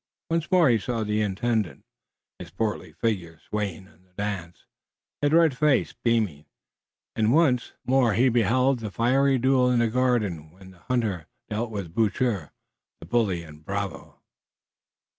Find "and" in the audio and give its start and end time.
7.15-7.31, 13.43-13.63